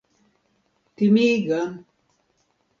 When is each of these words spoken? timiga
timiga 0.95 1.61